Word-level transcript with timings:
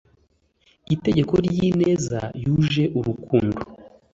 itegeko 0.95 1.33
ry 1.45 1.57
ineza 1.69 2.19
yuje 2.43 2.83
urukundo 2.99 3.59